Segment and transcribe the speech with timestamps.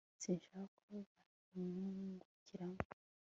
[0.21, 0.95] sinshaka ko
[1.49, 2.79] banyungukiramo